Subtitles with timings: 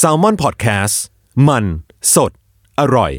[0.00, 0.94] s a l ม o n PODCAST
[1.48, 1.64] มัน
[2.14, 2.32] สด
[2.80, 3.12] อร่อย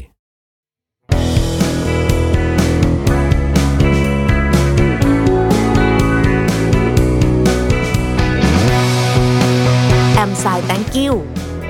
[10.14, 11.14] แอมไซแตงกิว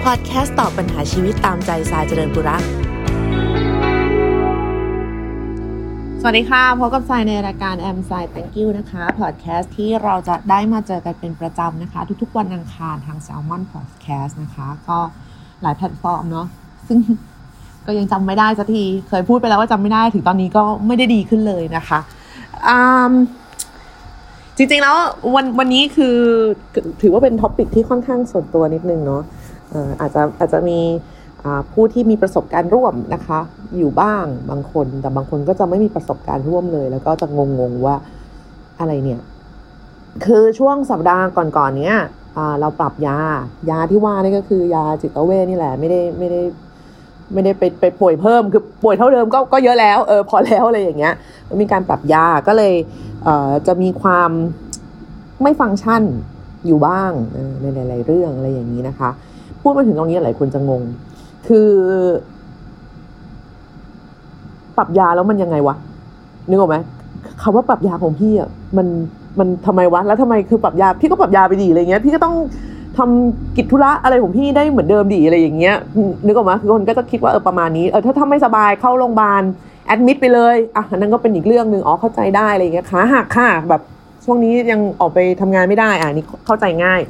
[0.02, 2.66] พอดแคสต์ตอบปัญหาชีวิตตามใจสายเจริญบุรักส
[6.28, 14.98] วัสดีค่ะ พบกับสายในรายการแอมไซแตงกิวนะคะ พอดแคสต์ที่เราจะได้มาเจอกันเป็นประจำนะคะ ทุกๆวันอังคารทาง Salmon Podcast นะคะ ก็
[15.62, 16.46] หลายแพลตฟอร์มเนาะ
[16.88, 16.98] ซึ่ง
[17.86, 21.98] ก็ยังจำไม่ได้สักที เคยพูดไปแล้วว่าจำไม่ได้ ถึงตอนนี้ก็ไม่ได้ดีขึ้นเลยนะคะ
[24.56, 24.96] จริงๆแล้ว
[25.34, 26.16] วันวันนี้คือ
[27.02, 29.22] ถือว่าเป็น topic ที่ค่อนข้างส่วนตัวนิดนึงเนาะ
[30.00, 30.78] อาจจะอาจจะมี
[31.72, 33.40] ผู้ที่มีประสบการณ์ร่วมนะคะ
[33.78, 37.26] อยู่บ้างบางคน แต่บางคนก็จะไม่มีประสบการณ์ร่วมเลย แล้วก็จะ
[37.58, 37.96] งงๆว่า
[38.80, 39.20] อะไรเนี่ย
[40.24, 41.96] คือช่วงสัปดาห์ก่อนๆเนี้ย
[42.60, 43.18] เราปรับยา
[43.70, 46.40] ยาที่ว่านี่ก็คือยาจิตเวชนี่แหละไม่ได้ไม่ได้
[47.32, 51.14] ไม่ได้ไปไปป่วยเพิ่มคือป่วยเท่าเดิมก็ก็เยอะแล้วเออพอแล้วอะไรอย่างเงี้ย
[51.60, 52.74] มีการปรับยาก็เลย
[53.24, 54.30] เอ่อจะมีความ
[55.42, 56.02] ไม่ฟังก์ชัน
[56.66, 57.10] อยู่บ้าง
[57.60, 59.10] ในหลายๆเรื่องอะไรอย่างนี้นะคะ
[59.60, 60.82] พูดมาถึงตรงนี้หลายคนจะงง
[61.48, 61.70] คือ
[64.76, 65.74] ปรับยาแล้วมันยังไงวะ
[66.48, 66.76] นึกออกไหม
[67.42, 68.86] คำว่าปรับยาของพี่อะมัน
[69.38, 72.34] มันทำไมวะแล้วทำไมคือปรับยาพี่ก็ปรับยาไปดีอะไรเงี้ย พี่ก็ต้อง
[72.98, 75.74] ทำกิจธุระอะไรของพี่ได้เหมือนเดิมดีอะไรอย่างเงี้ย
[76.26, 79.42] นึกออกไหมคือคนก็จะคิดว่าเออประมาณนี้เออถ้าถ้าไม่สบายเข้าโรงพยาบาล
[79.86, 83.82] แอดมิดไปเลยอะนนั้นก็เป็นอีกเรื่องหนึ่งอ๋อเข้าใจได้อะไรเงี้ยขาหักค่ะแบบ
[84.24, 87.00] ช่วงนี้ยังออกไปทำงานไม่ได้อะนี่เข้าใจง่าย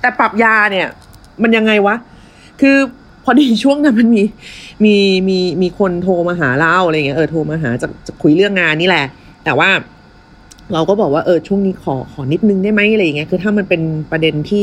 [0.00, 0.86] แต่ปรับยาเนี่ย
[1.42, 1.94] มันยังไงวะ
[2.60, 2.76] คือ
[3.28, 4.22] พอดีช่วงนั้นมันมี
[4.84, 4.94] มี
[5.28, 9.06] มีมีคนโทรมาหาเราอะไรเงี้ยเออโทรมาหาจะจะคุยเรื่องงานนี่แหละ
[9.44, 9.70] แต่ว่า
[10.72, 14.62] เราก็บอกว่าเออช่วงนี้ขอขอนิดนึงได้ไหมอะไรเงี้ยคือถ้ามันเป็นประเด็นที่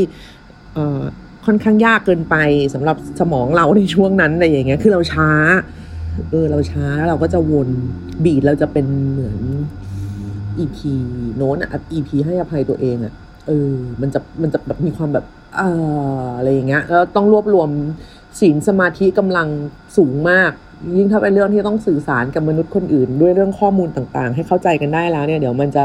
[0.74, 1.02] เอ่อ
[1.46, 2.36] ค่อนข้างยากเกินไป
[2.74, 5.30] สำหรับสมองเราในช่วงนั้นอะไรอย่างเงี้ยคือเราช้า
[6.32, 7.70] เออเราช้าแล้วเราก็จะวน
[8.24, 9.40] บีดเราจะเป็นเหมือน
[10.60, 10.78] EP
[11.38, 13.14] โน้นอะ EP ให้อภัยตัวเองอะ
[13.48, 15.26] เออ มันจะมันจะแบบมีความแบบ
[15.58, 15.70] เอ่
[16.22, 17.70] ออะไรอย่างเงี้ยแล้วต้องรวบรวม
[18.40, 19.48] ศีลสมาธิกำลัง
[19.98, 20.52] สูงมาก
[20.98, 25.84] ยิ่งถ้าเป็นเรื่องที่ต้องสื่อสารกับมนุษย์คนอื่น ด้วยเรื่องข้อมูลต่างๆ ให้เข้าใจกันได้แล้วเนี่ย เดี๋ยวมันจะ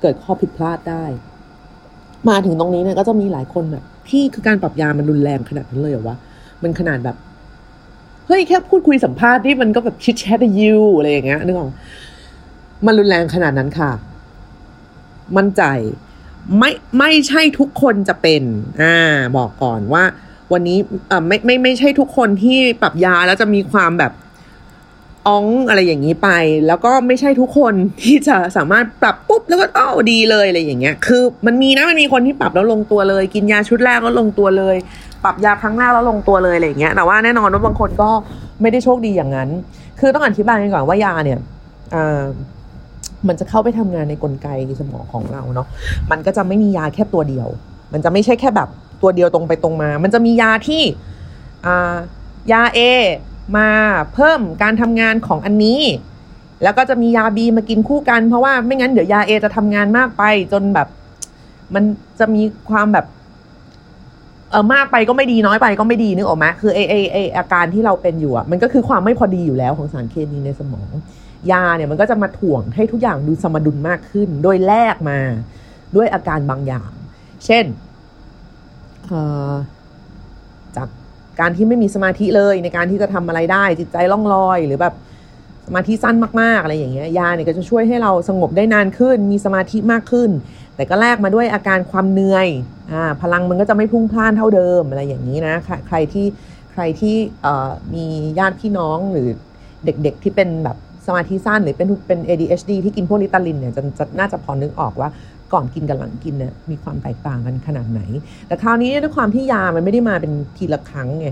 [0.00, 1.04] เกิดข้อผิดพลาดได้
[2.28, 6.16] มาถึงตรงนี้เนี่ยก็จะมีหลายคนแบบพี่คือการปรับยามันรุนแรงขนาดนั้นเลยเหรอวะ
[6.62, 7.16] มันขนาดแบบ
[8.26, 11.70] เฮ้ยแค่พูดคุยสัมภาษณ์ที่มันก็แบบชิดแชทยิวอะไรอย่างเงี้ยนึกออก
[12.86, 13.90] มันรุนแรงขนาดนั้นค่ะ
[15.36, 15.62] มั่นใจ
[16.58, 18.42] ไม่ไม่ใช่ทุกคนจะเป็น
[18.82, 18.96] อ่า
[19.36, 20.04] บอกก่อนว่า
[20.52, 20.78] วันนี้
[21.08, 24.12] เอ่อไม่ไม่ไม่ใช่ทุกคนที่ปรับยาแล้วจะมีความแบบ
[25.28, 26.28] อ้องอะไรอย่างนี้ไป
[26.66, 34.76] แล้วก็ไม่ใช่ทุกคนที่จะสามารถปรับปุ๊บแล้วก็อ้าวดีเลยอะไรอย่างเงี้ย คือ มันมีนะมันมีคนที่ปรับแล้วลงตัวเลย กินยาชุดแรกแล้วลงตัวเลย
[35.24, 38.10] ปรับยาครั้งแรกแล้วลงตัวเลยอะไรอย่างเงี้ยแต่ว่าแน่นอนว่าบางคนก็
[38.60, 39.48] ไม่ได้โชคดีอย่างนั้น
[40.00, 41.38] คือต้องอธิบายกันก่อนว่ายาเนี่ย
[41.94, 42.22] อ่า
[43.28, 44.48] มันจะเข้าไปทำงานในกลไก
[44.80, 45.66] สมองของเราเนาะ
[46.10, 47.48] มันก็จะไม่มียาแค่ตัวเดียว
[47.92, 48.68] มันจะไม่ใช่แค่แบบ
[49.02, 50.82] ตัวเดียวตรงไปตรงมา มันจะมียาที่
[51.66, 51.96] อ่า
[52.52, 52.80] ยา A
[53.56, 53.68] มา
[54.14, 55.82] เพิ่มการทำงานของอันนี้
[56.62, 60.22] แล้วก็จะมียา B มากินคู่กันเพราะว่าไม่งั้นเดี๋ยวยา A จะทำงานมากไป
[60.52, 60.88] จนแบบ
[61.74, 61.84] มัน
[62.18, 63.06] จะมีความแบบ
[64.50, 70.90] เออมากไปก็ไม่ดีน้อยไปก็ไม่ดีนึกออกไหมคือไอไอไออาการที่เราเป็นอยู่อะมันก็คือความไม่พอดีอยู่แล้วของสารเคมีในสมอง
[71.52, 75.18] ยาเนี่ยมันก็จะมาถ่วงให้ทุกอย่างดูสมดุลมากขึ้น โดยแลกมา
[75.96, 76.90] ด้วยอาการบางอย่าง
[77.44, 77.64] เช่น
[80.76, 80.88] จาก
[81.40, 84.94] การที่ไม่มีสมาธิเลยในการที่จะทำอะไรได้ จิตใจล่องลอย หรือแบบ
[85.66, 90.30] สมาธิสั้นมากๆอะไรอย่างเงี้ยยาเนี่ยก็จะช่วยให้เราสงบได้นานขึ้น มีสมาธิมากขึ้น
[90.76, 92.48] แต่ก็แลกมาด้วยอาการความเหนื่อย
[92.92, 95.54] อ่าพลังมันก็จะไม่พุ่งพล่านเท่าเดิมอะไรอย่างนี้นะ
[95.88, 96.26] ใครที่
[96.72, 97.16] ใครที่
[97.94, 98.04] มี
[98.38, 99.28] ญาติพี่น้องหรือ
[99.84, 100.76] เด็กๆที่เป็นแบบ
[101.06, 105.08] สมาธิสั้นหรือเป็นเป็น ADHD ที่กินพวกลิตาลินเนี่ยจะจะน่าจะพอนึกออกว่า
[105.52, 108.00] ก่อนกินกับหลังกินเนี่ยมีความแตกต่างกันขนาดไหน
[108.46, 111.28] แต่คราวนี้ด้วยความที่ยามันไม่ได้มาเป็นทีละครั้งไง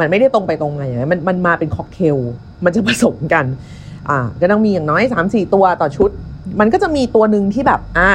[0.00, 2.16] มันไม่ได้ตรงไปตรงมาอย่างนี้มันมันมาเป็นค็อกเทล
[2.64, 3.44] มันจะผสมกัน
[4.08, 6.10] อ่าก็ต้องมีอย่างน้อย 3 4 ตัวต่อชุด
[6.60, 8.10] มันก็จะมีตัวหนึ่งที่แบบอ่า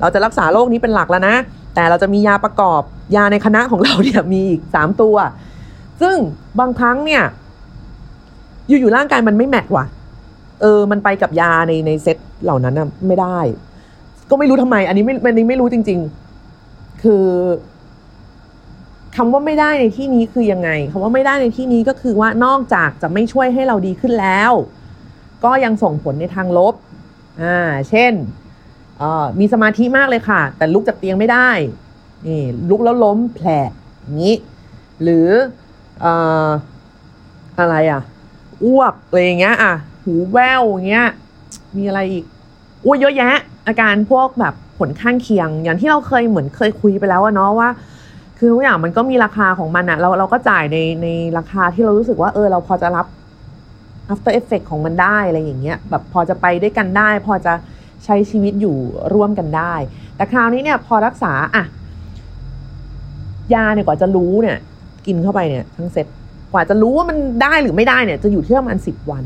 [0.00, 1.34] เราจะรักษาโรคนี้เป็นหลักแล้วนะ
[1.74, 2.82] แต่เราจะมียาประกอบ
[3.16, 5.16] ยาในคณะของเราเนี่ยมีอีก3ตัว
[6.00, 6.16] ซึ่ง
[6.60, 7.22] บางครั้งเนี่ย
[8.68, 9.84] อยู่ๆร่างกายมันไม่แมทว่ะ
[10.60, 13.38] เออ มันไปกับยาในในเซตเหล่านั้นนะไม่ได้
[14.30, 16.00] ก็ไม่รู้ทำไม อันนี้ไม่อันนี้ไม่รู้จริง
[16.50, 17.26] ๆ คือ
[19.16, 24.52] คำว่าไม่ได้ในที่นี้คือยังไงคำว่าไม่ได้ในที่นี้ก็คือว่านอกจากจะไม่ช่วยให้เราดีขึ้นแล้ว
[25.44, 26.74] ก็ยังส่งผลในทางลบ
[27.42, 27.58] อ่า
[27.88, 28.12] เช่น
[29.38, 31.50] มีสมาธิมากเลยค่ะ แต่ลุกจากเตียงไม่ได้
[32.26, 33.48] นี่ลุกแล้วล้มแผล
[34.22, 34.34] นี้
[35.02, 35.28] หรือ
[36.00, 36.12] เอ่
[36.46, 36.48] อ
[37.58, 38.02] อะไรอะ
[38.64, 39.72] อ้วกอะไรอย่างเงี้ยอะ
[40.04, 41.08] หูแว่วอย่างเงี้ย
[41.76, 42.24] มีอะไรอีก
[42.84, 47.68] อ้วเยอะแยะ อาการพวกแบบผลข้างเคียง อย่างที่เราเคยเหมือนเคยคุยไปแล้วอะเนาะว่า
[48.38, 51.08] คือทุกอย่างมันก็มีราคาของมันอะเราเราก็จ่ายในใน
[51.38, 53.06] ราคาที่เรารู้สึกว่าเออเราพอจะรับ
[54.12, 57.52] after effect ของมันได้อะไรอย่างเงี้ยแบบพอจะไปด้วยกันได้ พอจะ
[58.04, 58.76] ใช้ชีวิตอยู่
[59.14, 59.74] ร่วมกันได้
[60.16, 61.64] แต่คราวนี้เนี่ยพอรักษาอะ
[63.54, 64.58] ยาเนี่ยกว่าจะรู้เนี่ย
[65.06, 66.06] กินเข้าไปเนี่ย ทั้งเซ็ต
[66.52, 69.24] กว่าจะรู้ว่ามันได้หรือไม่ได้เนี่ย จะอยู่ที่ประมาณสิบวัน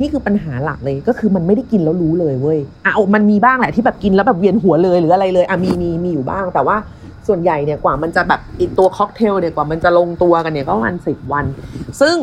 [0.00, 6.76] นี่คือปัญหาหลักเลยก็คือมันไม่ได้กินแล้วรู้เลยเว้ยอะมันมีบ้างแหละที่แบบกินแล้วแบบเวียนหัวเลยหรืออะไรเลยอะมีมีมีอยู่บ้างแต่ว่า
[7.28, 11.44] ส่วนใหญ่เนี่ยกว่ามันจะแบบอีกตัวค็อกเทลเนี่ยกว่ามันจะลงตัวกันเนี่ยก็ประมาณสิบวัน
[12.00, 12.16] ซึ่ง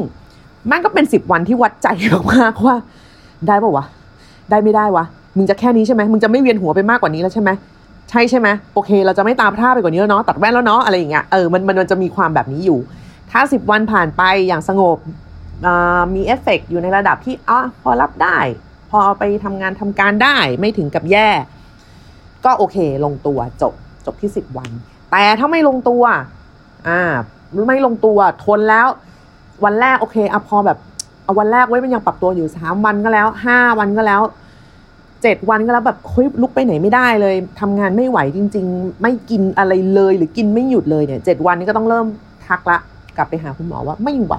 [0.71, 1.87] มันก็เป็นสิบวันที่วัดใจ
[2.31, 2.75] มากว่า
[3.47, 3.85] ได้ปะวะ
[4.49, 5.05] ได้ไม่ได้วะ
[5.37, 7.49] มึงจะแค่นี้ใช่ไหมมึงจะไม่เวียนหัวไปมากกว่านี้แล้วใช่ไหม
[8.09, 12.79] ใช่ใช่ไหมโอเค เราจะไม่ตามพร่าไปกว่านี้แล้วเนาะตัดแว่นแล้วเนาะอะไรอย่างเงี้ยเออมันมันจะมีความแบบนี้อยู่
[13.31, 14.97] ถ้าสิบวันผ่านไปอย่างสงบ
[16.15, 18.37] มีเอฟเฟกอยู่ในระดับที่อ๋อพอรับได้
[18.91, 21.29] พอไปทำงานทำการได้ไม่ถึงกับแย่
[22.45, 23.73] ก็โอเคลงตัวจบ
[24.05, 24.69] จบที่สิบวัน
[25.11, 26.03] แต่ถ้าไม่ลงตัว
[26.87, 27.01] อ่า
[27.67, 28.87] ไม่ลงตัวทนแล้ว
[29.63, 30.77] วันแรกโอเคอะพอแบบ
[31.23, 34.21] เอาวันแรกไว้มันยังปรับตัวอยู่สามวันก็แล้วห้าวันก็แล้ว
[35.21, 42.05] เจ็ดวันก็แล้วแบบเฮ้ยลุกไปไหนไม่ได้เลยทำงานไม่ไหวจริง ๆ ไม่กินอะไรเลยหรือกินไม่หยุดเลยเนี่ยเจ็ดวันนี้ก็ต้องเริ่ม
[42.47, 42.77] ทักละ
[43.17, 44.35] กลับไปหาคุณหมอว่าไม่ไหว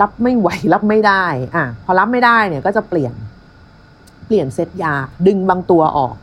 [0.00, 1.24] รับไม่ไหวรับไม่ได้
[1.56, 3.14] อะพอรับไม่ได้เนี่ยก็จะเปลี่ยน
[4.26, 4.94] เปลี่ยนเซตยา
[5.26, 6.14] ดึงบางตัวออก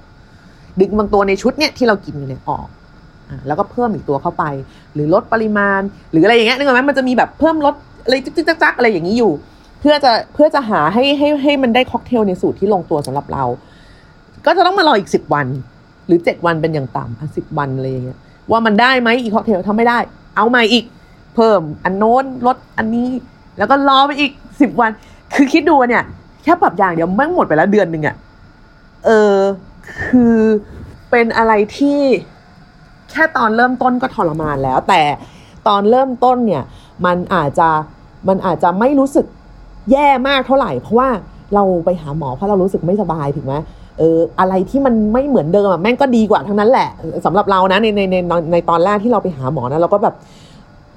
[0.82, 2.68] ดึงบางตัวในชุดเนี่ยที่เรากินอยู่เนี่ยออก
[3.30, 4.44] อะแล้วก็เพิ่มอีกตัวเข้าไป
[4.94, 5.82] หรือลดปริมาณ
[6.12, 9.32] หรืออะไรอย่างเงี้ยนึกออกไหมมันจะมีแบบเพิ่มลดอะไรจิ๊กจักอะไรอย่างนี้อยู่
[9.80, 13.44] เพื่อจะเพื่อจะหาให้ให้ให้มันได้ค็อกเทลในสูตรที่ลงตัวสำหรับเรา
[14.46, 15.48] ก็จะต้องมารออีกสิบวัน
[16.08, 18.20] หรือเจ็ดวันเป็นอย่างต่ำอะสิบวันอะไรอย่างเงี้ย
[18.52, 19.98] ว่ามันได้ไหมอีกค็อกเทลถ้าไม่ได้
[20.36, 20.86] เอาใหม่อีก
[21.36, 23.08] เพิ่มอันโน้นลดอันนี้
[23.58, 24.32] แล้วก็รอไปอีก
[24.62, 24.92] สิบวัน
[25.36, 26.04] คือคิดดูเนี่ย
[26.44, 28.16] แค่ปรับอย่างเดียวม่งหมดไปแล้วเดือนหนึ่งอะ
[29.06, 29.36] เออ
[30.04, 30.38] คือ
[31.12, 32.00] เป็นอะไรที่
[33.12, 35.02] แค่ตอนเริ่มต้นก็ทรมานแล้ว แต่
[35.68, 36.64] ตอนเริ่มต้นเนี่ย
[37.06, 37.70] มันอาจจะ
[38.28, 39.26] มันอาจจะไม่รู้สึก
[39.92, 41.10] แย่มากเท่าไหร่ เพราะว่า
[41.56, 43.56] เราไปหาหมอเพราะเรารู้สึกไม่สบายถึงไหม
[44.00, 46.90] เอออะไรที่มันไม่เหมือนเดิมอะแม่งก็ดีกว่าทั้งนั้นแหละ
[47.26, 48.16] สำหรับเรานะในในใน
[48.52, 50.16] ในตอนแรกที่เราไปหาหมอนะเราก็แบบ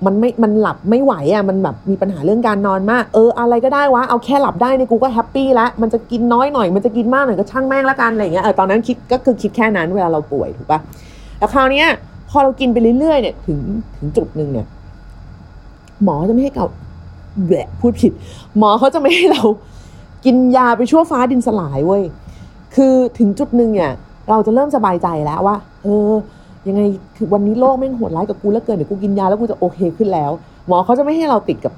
[0.06, 10.80] มันไม่มันหลับไม่ไหวอะมันแบบมีปัญหาเรื่องการนอนมาก เอออะไรก็ได้วะเอาแค่หลับได้ในกูก็แฮปปี้แล้วมันจะกินน้อยหน่อย มันจะกินมากหน่อยก็ช่างแม่งละกันอะไรเงี้ยเออตอนนั้นคิดก็คือคิดแค่นั้นเวลาเราป่วยถูกปะ
[11.38, 11.86] แล้วคราวเนี้ย
[12.30, 13.58] พอเรากินไปเรื่อยๆเนี่ยถึง
[13.96, 14.66] ถึงจุดหนึ่งเนี่ย
[16.04, 16.66] หมอจะไม่ให้เรา
[17.46, 18.12] แหวะพูดผิด
[18.58, 19.42] หมอเขาจะไม่ให้เรา
[20.24, 22.02] กินยาไปชั่วฟ้าดินสลายเว้ย
[22.74, 23.92] คือถึงจุดหนึ่งเนี่ย
[24.30, 26.10] เราจะเริ่มสบายใจแล้วว่า เออ
[26.68, 26.82] ยังไง
[27.16, 30.30] คือวันนี้โลกแม่งโหดร้ายกับกูแล้วเกินเดี๋ยวกูกินยาแล้วกูจะโอเคขึ้นแล้ว
[30.66, 31.72] หมอเขาจะไม่ให้เราติดกับ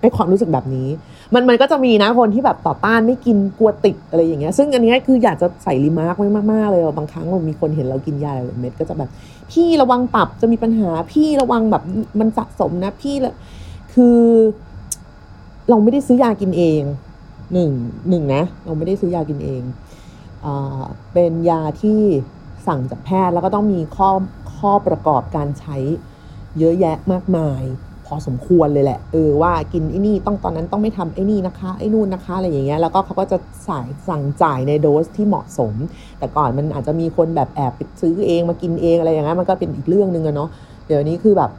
[0.00, 0.88] ไอความรู้สึกแบบนี้
[1.34, 9.10] มันมันก็จะมีนะคนที่แบบต่อต้านไม่กินกลัวติดอะไรอย่างเงี้ยซึ่งอันนี้คืออยากจะใส่ remark ไว้มากๆเลยบางครั้งมันมีคนเห็นเรากินยาหลายเม็ดก็จะแบบ
[9.52, 11.82] พี่ระวังตับจะมีปัญหาพี่ระวังแบบ
[12.20, 13.34] มันสะสมนะพี่ละ
[13.94, 14.18] คือ
[15.70, 16.82] เราไม่ได้ซื้อยากินเอง
[17.52, 17.70] หนึ่ง
[18.08, 19.62] หนึ่งนะ เราไม่ได้ซื้อยากินเอง
[20.44, 20.82] อ่า
[21.12, 22.00] เป็นยาที่
[22.66, 24.10] สั่งจากแพทย์แล้วก็ต้องมีข้อ
[24.56, 25.76] ข้อประกอบการใช้
[26.58, 27.62] เยอะแยะมากมาย
[28.06, 35.74] พอสมควรเลยแหละ เออว่ากินไอ้นี่ต้องตอนนั้นต้องไม่ทำไอ้นี่นะคะไอ้นู่นนะคะอะไรอย่างเงี้ยแล้วก็เขาก็จะสายสั่งจ่ายในโดสที่เหมาะสม
[36.18, 40.48] แต่ก่อนมันอาจจะมีคนแบบแอบไปซื้อเองมากินเองอะไรอย่างเงี้ยมันก็เป็นอีกเรื่องหนึ่งอะเนาะ
[40.86, 41.50] เดี๋ยวนี้คือแบบ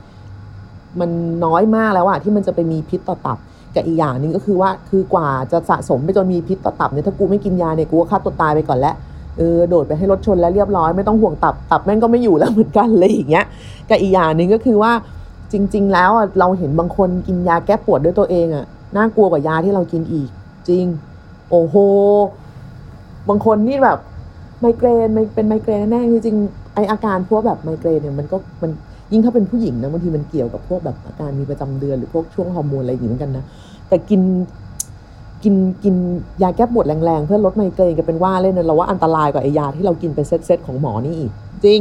[1.00, 1.10] มัน
[1.46, 3.38] น้อยมากแล้วอะที่มันจะไปมีพิษต่อตับ
[3.75, 8.96] กับอีกอย่างหนึ่งก็คือว่าคือกว่าจะสะสมไปจนมีพิษต่อตับเนี่ยถ้ากูไม่กินยาเนี่ยกูก็ฆ่าตัวตายไปก่อนแล้ว
[9.38, 13.46] เออโดดไปให้รถชนแล้วเรียบร้อยไม่ต้องห่วงตับตับแม่งก็ไม่อยู่แล้วเหมือนกันเลยอย่างเงี้ย
[13.90, 14.92] กับอีกอย่างหนึ่งก็คือว่า
[15.52, 20.30] จริง ๆ แล้วเราเห็นบางคนกินยาแก้ปวดด้วยตัวเองอะน่ากลัวกว่ายาที่เรากินอีก
[20.70, 20.86] จริง
[21.52, 21.76] โอ้โห
[23.30, 24.00] บางคนนี่แบบ
[24.60, 28.72] ไมเกรนเป็นไมเกรนแน่จริงๆไออาการพวกแบบไมเกรนเนี่ยมันก็มัน
[29.12, 33.46] ยิ่งถ้าเป็นผู้หญิงนะบางทีมันเกี่ยวกับพวกแบบอาการมีประจำเดือนหรือพวกช่วงฮอร์โมนอะไรอย่างนี้เหมือนกันนะ
[33.90, 34.22] แต่กิน
[35.44, 35.96] กินกิน
[36.42, 41.32] ยาแก้ปวดแรงๆ เพื่อลดไมเกรนก็เป็นว่าเล่นนะเราว่าอันตรายกว่าไอยาที่เรากินเป็นเซตๆของหมอนี่อีก
[41.66, 41.80] จริง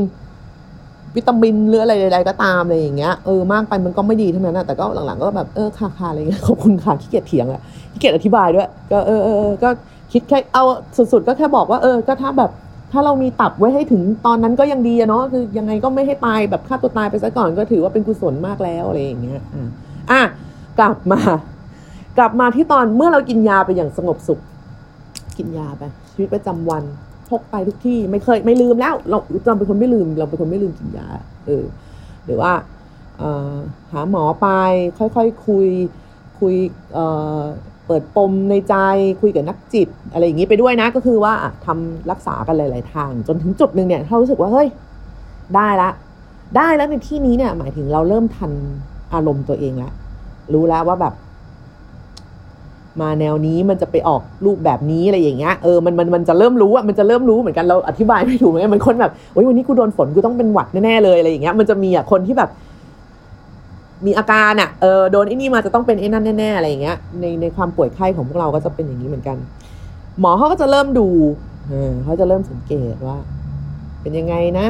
[1.16, 7.60] วิตามินหรืออะไรใดๆก็ตามอะไรอย่างเงี้ยเออมากไปมันก็ไม่ดีเท่านั้นนะแต่ก็หลังๆก็แบบเออค่ะค่ะอะไรเงี้ยขอบคุณค่ะขี้เกียจเถียงอะ
[7.92, 9.68] ขี้เกียจอธิบายด้วย ก็เออเออก็
[10.12, 10.64] คิดแค่เอา
[11.12, 12.50] สุดๆก็แค่บอกว่าเออก็ถ้าแบบ
[12.92, 19.40] ถ้าเรามีตับไว้ให้ถึงตอนนั้นก็ยังดีอะเนาะคือยังไงก็ไม่ให้ตายแบบฆ่าตัวตายไปซะก่อนก็ถือว่าเป็นกุศลมากแล้วอะไรอย่างเงี้ย
[20.10, 20.22] อะ
[20.78, 21.20] กลับมา
[22.18, 24.40] กลับมาที่ตอนเมื่อเรากินยาไปอย่างสงบสุข
[25.38, 26.82] กินยาไปชีวิตประจำวัน
[27.28, 31.06] พกไปทุกที่ไม่เคยไม่ลืมแล้ว เราเราเป็นคนไม่ลืม เราเป็นคนไม่ลืมกินยา
[31.46, 31.64] เออ
[32.24, 32.52] หรือว่า
[33.92, 34.48] หาหมอไป
[34.98, 35.66] ค่อยๆคคุย
[36.38, 36.54] คุย
[37.86, 38.74] เปิดปมในใจ
[39.20, 41.32] คุยกับนักจิต อะไรอย่างนี้ไปด้วยนะก็คือว่า
[41.66, 44.68] ทำรักษากันหลาย ๆ ทาง จนถึงจุดหนึ่งเนี่ยเขารู้สึกว่าเฮ้ย
[45.56, 45.90] ได้ละ
[46.56, 48.52] ได้แล้วในที่นี้เนี่ยหมายถึงเราเริ่มทัน
[49.14, 49.92] อารมณ์ตัวเองแล้ว
[50.52, 51.14] รู้แล้วว่าแบบ
[53.00, 62.50] มาแนวนี้มันจะไปออกรูปแบบนี้อะไรอย่างเงี้ยเออมันมันมันจะเริ่มรู้อะมันจะเริ่มรู้เหมือนกันเราอธิบายไม่ถูกเหมมันคนแบบโอ้ยวันนี้กูโดนฝนกูต้องเป็นหวัดแน่ๆเลยอะไรอย่างเงี้ยมันจะมีอะคนที่แบบ
[64.06, 69.36] มีอาการอะเออโดนไอ้นี่มาจะต้องเป็นไอ้นั่นแน่ๆอะไรอย่างเงี้ยในในความป่วยไข้ของพวกเราก็จะเป็นอย่างนี้เหมือนกัน
[70.20, 71.08] หมอเขาก็จะเริ่มดู
[71.68, 73.18] เออเขาจะเริ่มสังเกตว่า
[74.02, 74.66] เป็นยังไงนะ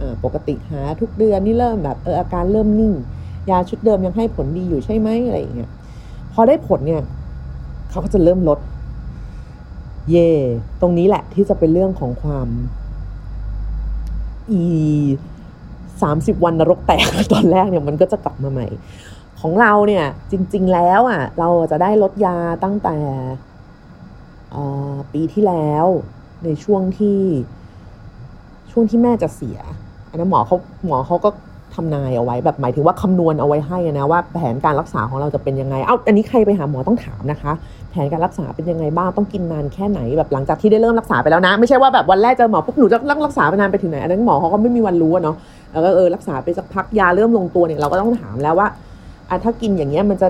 [0.00, 2.92] อ่าปกติหาทุกเดือนนี่เริ่มแบบเอออาการเริ่มนิ่ง
[3.50, 5.70] ยาชุดเดิมยังให้ผลดีอยู่ใช่ไหมอะไรอย่างเงี้ย
[6.32, 7.02] พอได้ผลเนี่ย
[7.90, 8.58] เขาก็จะเริ่มลด
[10.10, 10.30] เย่
[10.80, 12.48] ตรงนี้แหละที่จะเป็นเรื่องของความ
[14.50, 14.62] อี
[16.02, 18.66] สามสิบวันนรกแตกตอนแรกเนี่ยมันก็จะกลับมาใหม่
[19.40, 22.96] ของเราเนี่ย จริง ๆ แล้วอะ เราจะได้ลดยาตั้งแต่
[25.12, 25.86] ปีที่แล้ว
[26.44, 27.20] ในช่วงที่
[28.70, 29.58] ช่วงที่แม่จะเสีย
[30.10, 31.30] อันนั้นหมอเขาหมอเขาก็
[31.78, 37.52] ทำนายเอาไว้แบบหมายถึงว่าคำนวณเอาไว้ให้นะว่าแผนการรักษาของเราจะเป็นยังไง เอ้าอันนี้ใครไปหาหมอต้องถามนะคะ
[37.90, 45.36] แผนการรักษาเป็นยังไงบ้างต้องกินนานแค่ไหนแบบหลังจากที่ได้เริ่มรักษาไปแล้วนะ ไม่ใช่ว่าแบบวันแรกเจอหมอปุ๊บหนูจะรักษาไปนานไปถึงไหนอันนั้นหมอเขาก็ไม่มีวันรู้เนาะ
[45.72, 48.68] แล้วก็เออรักษาไปสักพักยาเริ่มลงตัวเนี่ยเราก็ต้องถามแล้วว่า
[49.28, 50.28] อะถ้ากินอย่างเงี้ยมันจะ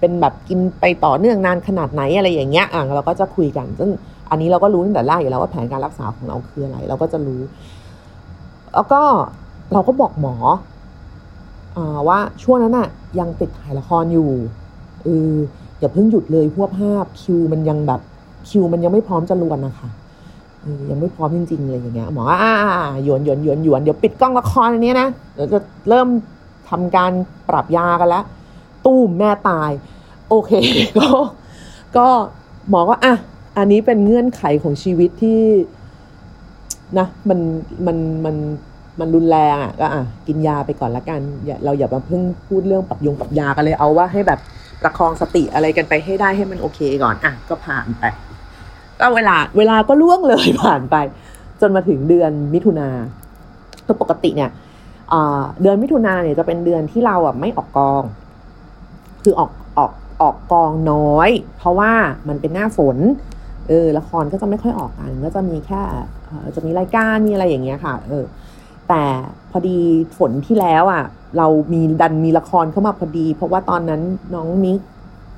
[0.00, 3.90] เป็นแบบกินไปต่อเนื่องนานขนาดไหนอะไรอย่างเงี้ยอะเราก็จะคุยกัน ซึ่ง
[4.30, 7.40] อันนี้เราก็รู้ตั้งแต่แรกอยู่แล้วว่าแผนการรักษาของเราคืออะไร เราก็จะรู้
[8.74, 9.00] แล้วก็
[9.72, 10.34] เราก็บอกหมอ
[11.76, 14.30] อว่าช่วงนั้นอะยังติดถ่ายละครอยู่
[15.04, 15.34] เออ
[15.78, 18.00] อย่าเพิ่งหยุดเลยพวกภาพคิวมันยังแบบ
[18.48, 19.88] คิวมันยังไม่พร้อมจะลวนนะคะ
[20.90, 22.52] ยังไม่พร้อมจริงๆเลยอย่างเงี้ยหมออ่า
[23.04, 25.58] หยวนหยวนหยวนหยวนเดี๋ยวปิดกล้องละครอันนี้นะเดี๋ยวจะ
[25.88, 26.08] เริ่ม
[26.68, 27.12] ทำการ
[27.48, 28.24] ปรับยากันแล้ว
[28.86, 29.70] ตู้มแม่ตาย
[30.28, 30.52] โอเค
[30.98, 31.08] ก็
[31.96, 32.06] ก็
[32.70, 33.14] หมอก็อะ
[33.56, 35.40] อันนี้เป็นเงื่อนไขของชีวิตที่
[36.98, 37.38] นะมัน
[37.86, 38.36] มันมัน
[39.00, 41.20] มันรุนแรงอะก็อะกินยาไปก่อนละกัน
[41.64, 44.40] เราอย่ามาเพิ่งพูดเรื่องปรับยงปรับยากันเลยเอาว่าให้แบบ
[44.82, 48.04] ประคองสติอะไรกันไปให้ได้ให้มันโอเคก่อนอะก็ผ่านไป
[49.00, 50.96] ก็เวลาเวลาก็ล่วงเลยผ่านไป
[51.60, 52.88] จนมาถึงเดือนมิถุนา
[53.86, 54.50] ตัวปกติเนี่ย
[55.62, 58.02] เดือนมิถุนาเนี่ยจะเป็นเดือนที่เราอะไม่ออกกอง
[59.22, 59.92] คือออกออก
[60.22, 61.92] ออกกองน้อย เพราะว่า
[62.28, 62.96] มันเป็นหน้าฝน
[63.68, 65.80] เออละครก็จะไม่ค่อยออกกันก็จะมีแค่
[66.56, 68.24] จะมีรายการมีอะไรอย่างเงี้ยค่ะ เออ
[68.90, 69.04] แต่
[69.50, 69.78] พอดี
[70.18, 71.04] ฝนที่แล้วอะ
[71.38, 74.00] เรามีดันมีละครเข้ามาพอดี เพราะว่าตอนนั้น
[74.34, 74.78] น้องมิก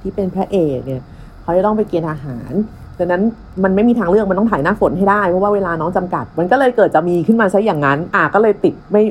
[0.01, 1.03] ที่เป็นพระเอกเนี่ย
[1.43, 2.53] เขาจะต้องไปเกณฑ์ทหาร
[2.99, 3.23] ดังนั้น
[3.65, 9.03] มันไม่มีทางเลือกมันต้องถ่ายหน้าฝนให้ได้เพราะว่าเวลาน้องจำกัด มันก็เลยเกิดจะมีขึ้นมาซะอย่างนั้น อะก็เลยติดไม่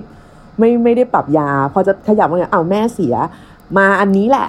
[0.60, 3.16] ไม่ไม่ได้ปรับยา พอจะขยับมาเนี่ยเอาแม่เสีย
[3.78, 4.48] มาอันนี้แหละ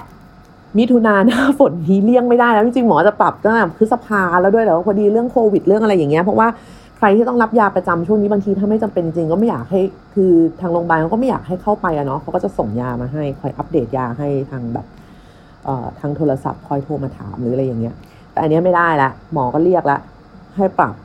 [0.77, 6.47] มิถุนาหน้าฝนนี้เลี่ยงไม่ได้แล้วจริงๆหมอจะปรับตั้งแต่พฤษภาแล้วด้วยแต่ว่าพอดีเรื่องโควิดเรื่องอะไรอย่างเงี้ยเพราะว่า
[7.03, 9.81] รที่ต้องรับยาประจำช่วงนี้บางทีถ้าไม่จำเป็นจริงก็ไม่อยากให้
[10.13, 10.31] คือ
[10.61, 14.85] ทางโรงพยาบาลเขาก็ไม่อยากให้เข้าไปอะเนาะเขาก็จะส่งยามาให้คอยอัปเดตยาให้ทางแบบ
[15.65, 17.95] เอ่อทางโทรศัพท์คอยโทรมาถามหรืออะไรอย่างเงี้ย
[18.31, 19.97] แต่อันนี้ไม่ได้ละหมอก็เรียกละ
[20.55, 20.95] ให้ปรับ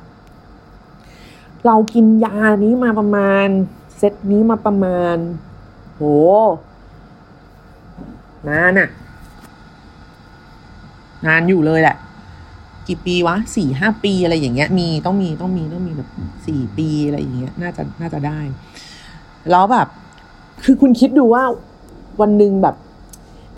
[1.66, 3.46] เรากินยานี้มาประมาณ
[3.96, 5.16] เซตนี้มาประมาณ
[5.96, 6.02] โห
[8.48, 8.88] นานอะ
[11.26, 11.96] นานอยู่เลยแหละ
[12.88, 16.08] กี่ปีวะสี่ห้าปีอะไรอย่างเงี้ย มีต้องมีต้องมีต้องมีแบบ
[16.46, 18.40] สี่ปีอะไรอย่างเงี้ย น่าจะน่าจะได้
[19.50, 19.88] แล้วแบบ
[20.64, 21.42] คือคุณคิดดูว่า
[22.20, 22.74] วันหนึ่งแบบ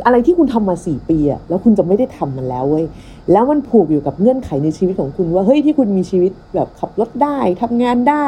[0.05, 2.85] อะไรที่คุณทำมาสี่ปีอะแล้วคุณจะไม่ได้ทำมันแล้วเว้ย
[3.33, 8.27] แล้วมันผูกอยู่กับเงื่อนไขในชีวิตของคุณว่าเฮ้ยที่คุณมีชีวิตแบบขับรถได้ทำงานได้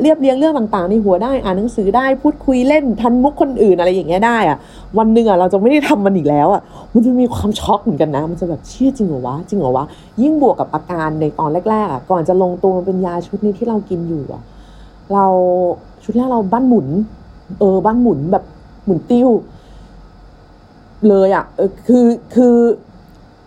[0.00, 4.58] เรียบเรียงเรื่องต่างๆในหัวได้อ่านหนังสือได้พูดคุยเล่นทันมุกคนอื่นอะไรอย่างเงี้ยได้อะ
[4.98, 6.62] วันหนึ่งอะเราจะไม่ได้ทำมันอีกแล้วอะ
[6.96, 9.84] มันจะมีความช็อกเหมือนกันนะ มันจะแบบเชื่อจริงเหรอวะจริงเหรอวะ
[10.22, 14.42] ยิ่งบวกกับอาการในตอนแรกๆอะก่อนจะลงตัวมันเป็นยาชุดนี้ที่เรากินอยู่อะ
[15.12, 15.26] เรา
[16.04, 16.86] ชุดแรกเราบ้านหมุน
[17.60, 18.44] เออบ้านหมุนแบบ
[18.84, 19.28] หมุนติ้ว
[21.08, 22.54] เลยอะเออคือคือ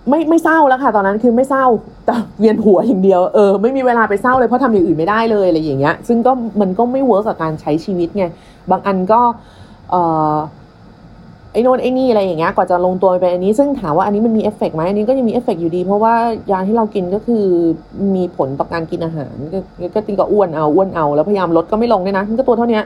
[0.09, 1.65] ไม่ไม่เศร้าแล้วค่ะ ตอนนั้นคือไม่เศร้า
[2.05, 8.25] แต่เวียนหัวอย่างเดียวเออไม่มีเวลาไปเศร้าเลยเพราะทำอย่างอื่นไม่ได้เลยอะไรอย่างเงี้ย ซึ่งก็มันก็ไม่ work กับการใช้ชีวิตไง
[8.71, 9.21] บางอันก็
[9.91, 9.95] เอ
[10.33, 10.35] อ
[11.53, 16.13] ไอ้นู่นไอ้นี่อะไรอย่างเงี้ยกว่าจะลงตัวไปอันนี้ ซึ่งถามว่าอันนี้มันมีเอฟเฟกไหมอันนี้ก็ยังมีเอฟเฟกอยู่ดี เพราะว่า
[16.51, 17.45] ยาที่เรากินก็คือ
[18.15, 19.33] มีผลต่อการกินอาหาร
[19.95, 22.81] ก็ติงก็อ้วนเอาอ้วนเอา แล้วพยายามลดก็ไม่ลงด้วยนะมันก็ตัวเท่านี้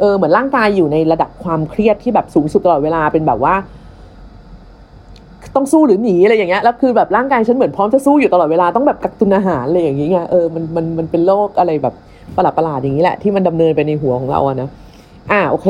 [0.00, 3.54] เออเหมือนร่างกายอยู่ในระดับความเครียดที่แบบสูงสุดตลอดเวลาเป็นแบบว่า
[5.56, 11.94] ต้องสู้หรือหนีอะไรอย่างเงี้ยแล้วคือแบบร่างกายฉันเหมือนพร้อมจะสู้อยู่ตลอดเวลาต้องแบบกักตุนอาหารอะไรอย่างเงี้ยเออมันมันมันเป็นโรคอะไรแบบ
[12.36, 14.68] ประหลาดประหลาดอย่างนี้แหละที่มันดำเนินไปในหัวของเราอะนะ
[15.32, 15.68] อ่าโอเค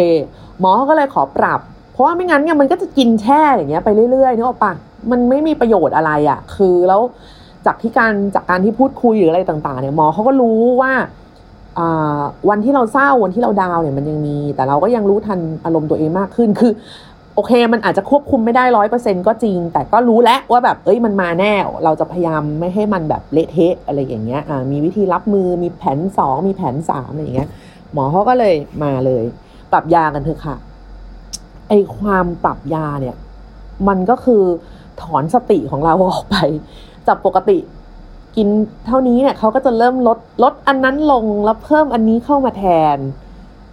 [0.60, 1.60] หมอก็เลยขอปรับ
[1.94, 4.72] เพราะว่าไม่งั้นเนี่ยมันก็จะกินแช่อย่างเงี้ยไปเรื่อยๆนึกออกปะ
[5.10, 7.00] มันไม่มีประโยชน์อะไรอะ่ะ คือแล้ว
[7.66, 10.92] จากที่การจากการที่พูดคุยหรืออะไรต่าง ๆ เนี่ยหมอเขาก็รู้ว่า
[12.50, 16.72] วันที่เราเศร้าวันที่เราดาวเนี่ยมันยังมี แต่เราก็ยังรู้ทันอารมณ์ตัวเองมากขึ้นคือ
[17.34, 27.48] โอเค มันอาจจะควบคุมไม่ได้ร้อยเปอร์เซ็นก็จริง แต่ก็รู้แล้วว่าแบบเอ้ยมันมาแน่ เราจะพยายามไม่ให้มันแบบเละเทะอะไรอย่างเงี้ยมีวิธีรับมือมีแผนสองมีแผนสามอะไรอย่างเงี้ย
[27.92, 29.24] หมอเขาก็เลยมาเลย
[29.72, 30.56] ปรับยากันเถอะค่ะ
[31.68, 33.16] ไอความปรับยาเนี่ย
[33.88, 34.42] มันก็คือ
[35.02, 36.36] ถอนสติของเราออกไป
[37.06, 37.58] จากปกติ
[38.36, 38.48] กิน
[38.86, 42.64] เท่านี้เนี่ยเขาก็จะเริ่มลดลดอันนั้นลงแล้วเพิ่มอันนี้เข้ามาแท
[42.96, 42.98] น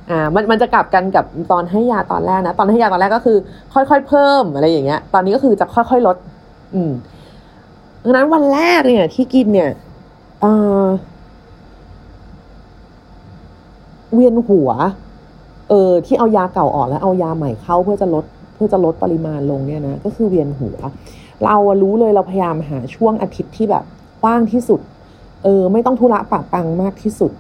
[0.10, 3.38] อ่ามันมันจะกลับกันกับตอนให้ยาตอนแรกนะ ตอนให้ยาตอนแรกก็คือ
[3.74, 6.18] ค่อยๆเพิ่มอะไรอย่างเงี้ย ตอนนี้ก็คือจะค่อยๆลด
[6.74, 6.92] อืม
[8.04, 9.70] ดังนั้นวันแรกเนี่ย ที่กินเนี่ย
[10.42, 10.46] เอ
[10.84, 10.86] อ
[14.14, 14.70] เวียนหัว
[15.72, 20.78] เออที่เอายาเก่าออกแล้วเอายาใหม่เข้าเพื่อจะลดเพื่อจะลดปริมาณลงเนี่ยนะก็คือเวียนหัว
[21.44, 23.84] เรารู้เลยเราพยายามหาช่วงอาทิตย์ที่แบบ
[24.26, 24.80] ว่างที่สุด
[25.44, 27.32] เออไม่ต้องธุระปะปังมากที่สุด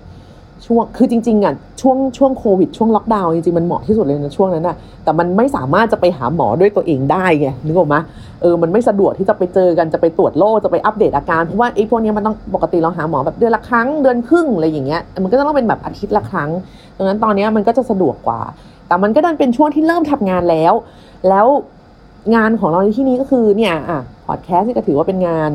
[0.66, 7.96] ช่วงคือจริงๆอะช่วงช่วงโควิดช่วงล็อกดาวน์จริงๆมันเหมาะที่สุดเลยนะช่วงนั้นอะแต่มันไม่สามารถจะไปหาหมอด้วยตัวเองได้ไงนึกออกไหม
[8.42, 16.50] เออมันไม่สะดวกที่จะไปเจอกันจะไปตรวจโรคจะไปอัปเดตอาการเพราะว่าไอ้พวกนี้มันต้องปกติเราหาหมอแบบเดือนละครั้งเดือนครึ่งอะไรอย่างเงี้ยมันก็ต้องเป็นแบบอาทิตย์ละครั้ง
[16.98, 18.42] ดังนั้นตอนนี้มันก็จะสะดวกกว่า
[18.88, 20.74] แต่มันก็ดันเป็นช่วงที่เริ่มทำงานแล้ว
[21.30, 21.48] แล้ว
[22.36, 25.52] งานของเราในที่นี้ก็คือเนี่ยอะพอดแคสต์ก็ถือว่าเป็นงาน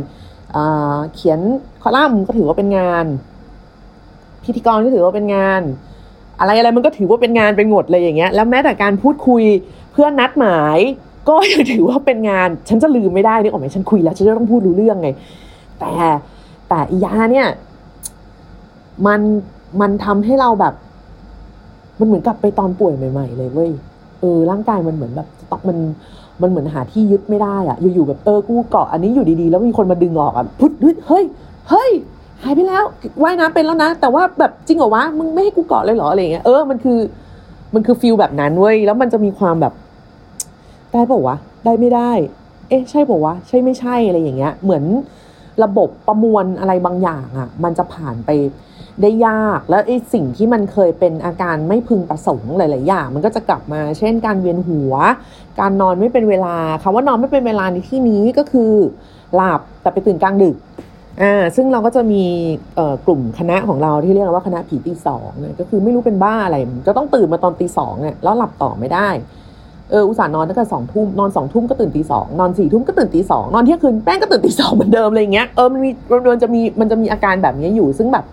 [1.14, 1.40] เขียน
[1.82, 3.04] คอลัมน์ก็ถือว่าเป็นงาน
[4.46, 5.62] พิธีกรก็ถือว่าเป็นงาน
[6.40, 9.42] อะไรอะไรมันก็ถือว่าเป็นงานเป็นหมดเลยอย่างเงี้ย แล้วแม้แต่การพูดคุย
[9.92, 10.78] เพื่อนัดหมาย
[11.28, 15.08] ก็ยังถือว่าเป็นงาน ฉันจะลืมไม่ได้นี่ออกไหมฉันคุยแล้วฉันจะต้องพูดรู้เรื่องไง
[15.80, 15.92] แต่
[16.68, 17.46] แต่อียาเนี่ย
[19.06, 19.20] มัน
[19.80, 20.74] มันทำให้เราแบบ
[21.98, 23.70] มันเหมือนกับไปตอนป่วยใหม่ ๆ เลยเว้ย
[24.20, 25.78] เออร่างกายมันเหมือนแบบต้องมัน
[26.42, 30.72] มันเหมือนหาที่ยึดไม่ได้อะอยู่ๆแบบเออกูเกาะอันนี้อยู่ดีๆ แล้วมีคนมาดึงออกอะพุทธ
[31.08, 31.24] เฮ้ย
[31.70, 31.90] เฮ้ย
[32.42, 32.84] หายไปแล้ว
[33.22, 36.98] ว่ายน้ำเป็นแล้วนะ แต่ว่าแบบจริงเหรอวะมึงไม่ให้กูเกาะเลยเหรออะไรเงี้ยเออมันคือ
[37.74, 39.72] มันคือฟิลแบบนั้นเว้ยแล้วมันจะมีความแบบ
[40.92, 42.10] ได้ป่าวะได้ไม่ได้
[42.68, 44.84] เอ๊ะ ใช่ป่าวะใช่ไม่ใช่อะไรอย่างเงี้ย เหมือน
[45.64, 48.30] ระบบประมวลอะไรบางอย่างอะมันจะผ่านไป
[49.02, 54.92] ได้ยากแล้วไอ้สิ่งที่มันเคยเป็นอาการไม่พึงประสงค์หลาย ๆ อย่าง มันก็จะกลับมา เช่น การเวียนหัว
[55.60, 58.72] การนอนไม่เป็นเวลาคำว่านอนไม่เป็นเวลาในที่นี้ก็คือ
[59.34, 60.56] หลับแต่ไปตื่นกลางดึก
[61.22, 62.22] อ่าซึ่งเราก็จะมี
[63.06, 66.56] กลุ่มคณะของเราที่เรียกว่าคณะผีตีสองเนี่ยก็คือไม่รู้เป็นบ้าอะไร
[66.88, 69.08] ก็ต้องตื่นมาตอนตีสองเนี่ยแล้วหลับต่อไม่ได้
[69.90, 75.90] เอออุตส่าห์นอนตั้งแต่สองทุ่มนอนสองทุ่มก็ตื่นตีสองนอนสี่ทุ่มก็ตื่นตีสองนอนเที่ยงคืนแป้งก็ตื่นตีสองเหมือนเดิมอะไรเงี้ยเออมันมี
[76.32, 78.24] มันจะมีมันจะมีอาการแบบนี้อยู่ซึ่งแบบ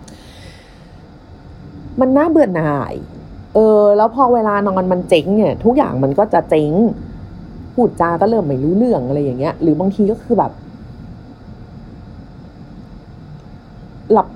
[2.00, 2.94] มันน่าเบื่อหน่าย
[3.54, 6.72] เออ แล้วพอเวลานอนมันเจ๊งเนี่ย ทุกอย่างมันก็จะเจ๊ง
[7.74, 10.52] พูดจาก็เริ่มไม่รู้เรื่องอะไรอย่างเงี้ย หรือบางทีก็คือแบบ
[14.12, 14.28] หลับ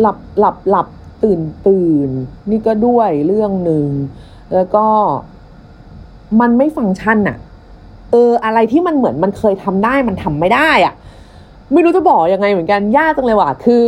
[0.00, 0.86] หลับหลับหลับ
[1.22, 2.10] ตื่นตื่น
[2.50, 3.86] นี่ก็ด้วยเรื่องหนึ่ง
[4.54, 4.86] แล้วก็
[6.40, 7.36] มันไม่ฟังก์ชันอะ
[8.10, 10.94] เอออะไรที่มันเหมือนมันเคยทำได้มันทำไม่ได้อะ
[11.72, 13.84] ไม่รู้จะบอกยังไงเหมือนกันยากจังเลยว่ะคือ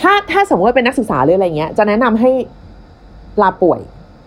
[0.00, 2.30] ถ้าถ้าสมมติว่าเป็นนักศึกษาหรืออะไรเงี้ย จะแนะนำให้
[3.42, 3.80] ลาป่วย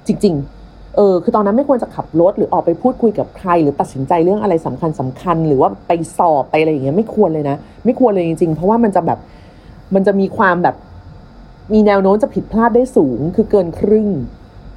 [0.08, 0.59] จริง ๆ
[0.96, 9.20] เออคือตอนนั้นไม่ควรจะขับรถหรือออกไปพูดคุยกับใคร หรือตัดสินใจเรื่องอะไรสำคัญสำคัญ หรือว่าไปสอบไปอะไรอย่างเงี้ยไม่ควรเลยนะ ไม่ควรเลยจริงๆ เพราะว่ามันจะแบบ
[9.96, 10.76] มันจะมีความแบบ
[11.74, 14.08] มีแนวโน้มจะผิดพลาดได้สูงคือเกินครึ่ง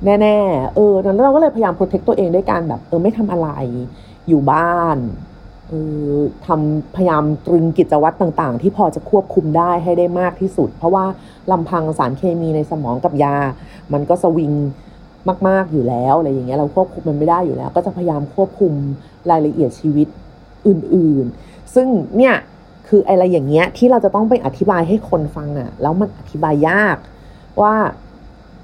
[0.04, 3.48] แน่ๆเออแล้วเราก็เลยพยายามโปรเทคตัวเองด้วยการแบบ เออไม่ทำอะไร
[4.28, 4.98] อยู่บ้าน
[5.68, 5.72] เอ
[6.14, 11.04] อทำพยายามตรึงกิจวัตรต่างๆ ที่พอจะควบคุมได้ให้ได้มากที่สุด เพราะว่า
[11.50, 13.36] ลำพังสารเคมีในสมองกับยา
[13.92, 14.52] มันก็สวิง
[15.48, 18.72] มาก ๆอยู่แล้วอะไรอย่างเงี้ยเราควบคุมมันไม่ได้อยู่แล้ว ก็จะพยายามควบคุม
[19.30, 20.06] รายละเอียดชีวิต
[20.66, 22.34] อื่นๆ ซึ่งเนี่ย
[22.88, 26.96] คืออะไรอย่างเงี้ยที่เราจะต้องไปอธิบายให้คนฟังอะ่ะแล้วมันอธิบายยาก
[27.62, 27.74] ว่า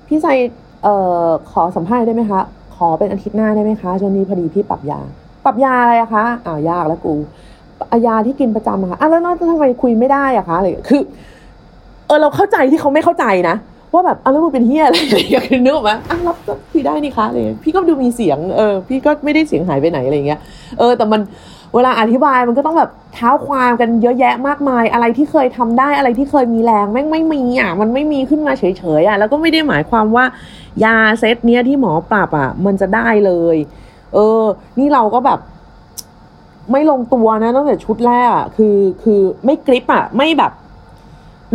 [0.06, 0.26] พี่ใจ
[0.82, 2.40] เอ่อขอสัมภาษณ์ได้ไหมคะ
[2.76, 5.00] ขอเป็นอาทิตย์หน้าได้ไหมคะช่วงนี้พอดีพี่ปรับยา
[5.44, 7.14] ปรับยาอะไรอะคะอ้าวยากแล้วกู
[8.06, 11.02] ยาที่กินประจำอะคะอะแล้วน้องทำไมคุยไม่ได้อะคะอะไรคือ
[12.06, 13.56] เออเราเข้าใจที่เขาไม่เข้าใจนะ
[13.92, 16.36] ว่าแบบอะแล้วมึงเป็นเฮียอะไรอย่างเงี้ยคือนึกออกไหมอะรับ
[16.72, 20.40] คุยได้นี่คะอะไรพี่ก็ดูมีเสียงเออพี่ก็ไม่ได้เสียงหายไปไหนอะไรเงี้ย
[20.78, 21.20] เออแต่มัน
[21.74, 28.64] เวลาอธิบายมันก็ต้องแบบเท้าความกันเยอะแยะมากมาย อะไรที่เคยทำได้อะไรที่เคยมีแรงแม่งไม่มีอะมันไม่มีขึ้นมาเฉ
[29.00, 30.24] ยๆอะแล้วก็ไม่ได้หมายความว่า
[30.84, 33.56] ยาเซตเนี้ยที่หมอปรับอะ มันจะได้เลย
[34.14, 34.42] เออ
[34.78, 35.38] นี่เราก็แบบ
[36.72, 40.52] ไม่ลงตัวนะตั้งแต่ชุดแรกคือคือไม่กริปอะไม่แบบ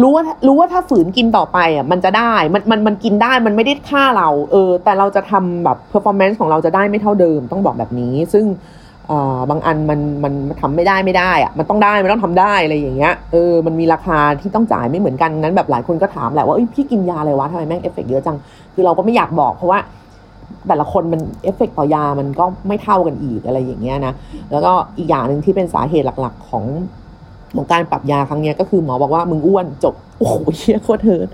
[0.01, 8.45] รู้ว่ารู้ว่าถ้าฝืนกินต่อไปอะมันจะได้มันมันมันกินได้มันไม่ได้ฆ่าเรา เออ แต่เราจะทำแบบ performance ของเราจะได้ไม่เท่าเดิม ต้องบอกแบบนี้ ซึ่ง
[9.49, 18.37] บางอันมันมันทำไม่ได้ไม่ได้อะมันต้องได้มันต้องทำได้อะไรอย่างเงี้ยเออมันมีราคาที่ต้องจ่ายไม่เหมือนกันนั้นแบบหลายคนก็ถามแหละว่าพี่กินยาอะไรวะทำไมแม่งเอฟเฟกเยอะจัง
[18.73, 19.79] คือเราก็ไม่อยากบอกเพราะว่า
[20.67, 24.13] แต่ละคนมันเอฟเฟกต่อยามันก็ไม่เท่ากันอีกอะไรอย่างเงี้ยนะ
[24.51, 26.65] แล้วก็อีกอย่างหนึ่งที่เป็นสาเหตุหลัก ๆ ของ
[27.55, 31.27] ของการปรับยาครั้งนี้ก็คือหมอบอกว่ามึงอ้วนจบ โอ้โหเชี่ยโคตร turn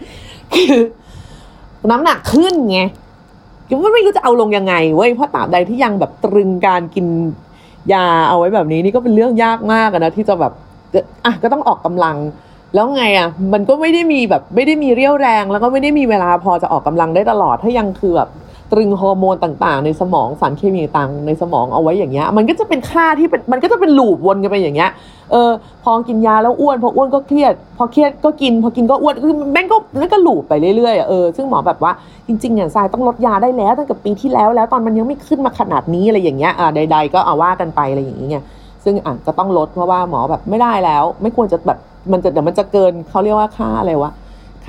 [0.53, 0.75] คือ
[1.91, 2.79] น้ำหนักขึ้นไง
[3.71, 7.07] ยังไม่รู้จะเอาลงยังไงเว้ยเพราะตราบใดที่ยังแบบตรึงการกิน
[7.93, 10.53] ยาเอาไว้แบบนี้นี่ก็เป็นเรื่องยากมากนะที่จะแบบ
[11.25, 12.17] อะก็ต้องออกกำลัง
[12.73, 18.29] แล้วไงอะ มันก็ไม่ได้มีแบบไม่ได้มีเรี่ยวแรง แล้วก็ไม่ได้มีเวลาพอจะออกกำลังได้ตลอดถ้ายังคือแบบ
[18.71, 24.89] ตรึงฮอร์โมนต่างๆ ในสมองสารเคมีต่างในสมองเอาไว้อย่างเงี้ยมันก็จะเป็นค่าที่เป็นมันก็จะเป็นลูปวนกันไปอย่างเงี้ย
[25.31, 25.51] เออ
[25.83, 31.91] พอกินยาแล้วอ้วนพออ้วนก็เครียด พอเครียดก็กิน พอกินก็อ้วนคือแม่งก็แม่งก็ลูปไปเรื่อยๆเออซึ่งหมอแบบว่า
[32.27, 38.43] จริงๆเนี่ยทรายต้องลดยาได้แล้วตั้งแต่ปีที่แล้วแล้วตอนมันยังไม่ขึ้นมาขนาดนี้อะไรอย่างเงี้ยอ่าใด ๆ ก็เอาว่ากันไปอะไรอย่างเงี้ย
[38.83, 41.79] ซึ่งอะจะต้องลดเพราะว่าหมอแบบไม่ได้แล้ว ไม่ควรจะแบบ
[42.11, 44.11] มันจะเดี๋ยวมันจะเกินเขาเรียกว่าค่าอะไรวะ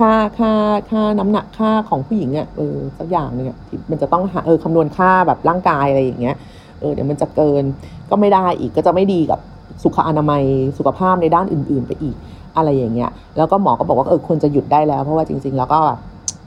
[0.01, 0.53] ค่าค่า
[0.91, 3.57] ค่าน้ำหนักค่าของผู้หญิงอะเออสักอย่างหนึ่งอะ
[3.89, 6.35] มันจะต้องหาเออคำนวณค่าแบบร่างกายอะไรอย่างเงี้ย
[6.79, 7.63] เออเดี๋ยวมันจะเกิน
[8.09, 9.39] ก็ไม่ได้อีกก็จะไม่ดีกับ
[9.83, 10.43] สุขอนามัย
[10.77, 12.15] สุขภาพในด้านอื่น ๆ ไปอีก
[12.57, 15.81] อะไรอย่างเงี้ย แล้วก็หมอก็บอกว่าเออควรจะหยุดได้แล้ว เพราะว่าจริง ๆ แล้วก็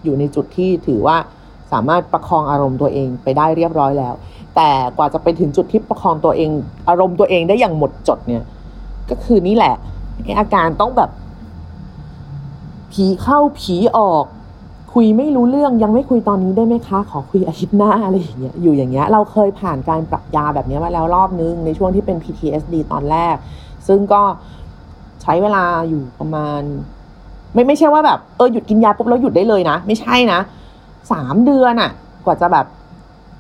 [0.05, 1.17] อยู่ในจุดที่ถือว่า
[1.73, 4.15] สามารถประคองอารมณ์ตัวเองไปได้เรียบร้อยแล้ว
[4.57, 6.51] แต่กว่าจะไปถึงจุดที่ประคองตัวเอง
[6.89, 8.43] อารมณ์ตัวเองได้อย่างหมดจดเนี่ย
[9.11, 9.75] ก็คือนี่แหละ
[10.39, 11.11] อาการต้องแบบ
[12.95, 14.25] ผีเข้าผีออก
[14.93, 23.37] คุยไม่รู้เรื่องยังไม่คุยตอนนี้ได้ไหมคะ ขอคุยอาทิตย์หน้าอะไรอย่างเงี้ยอยู่อย่างเงี้ยเราเคยผ่านการปรับยาแบบนี้มาแล้วรอบนึง ในช่วงที่เป็น PTSD ตอนแรก
[23.89, 24.23] ซึ่งก็
[25.23, 26.61] ใช้เวลาอยู่ประมาณ
[27.53, 30.41] ไม่ไม่ใช่ว่าแบบเออหยุดกินยาปุ๊บแล้วหยุดได้เลยนะ ไม่ใช่นะ
[31.13, 31.91] สามเดือนอะ
[32.25, 32.67] กว่าจะแบบ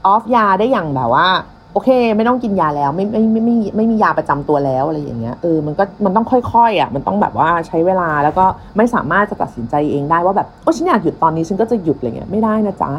[0.06, 1.28] ออฟยาได้อย่างแบบว่า
[1.74, 8.44] โอเค ไม่ต้องกินยาแล้ว ไม่ไม่ไม่ไม่ไม่มียาประจำตัวแล้วอะไรอย่างเงี้ยเออมันก็มันต้องค่อยๆอะมันต้องแบบว่าใช้เวลาแล้วก็
[8.76, 12.90] ไม่สามารถจะตัดสินใจเองได้ว่าแบบโอ้ฉันอยากหยุดตอนนี้ฉันก็จะหยุดอะไรเงี้ยไม่ได้นะจ๊ะ